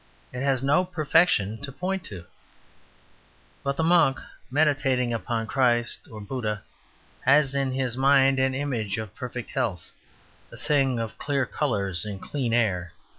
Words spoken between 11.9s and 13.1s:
and clean air.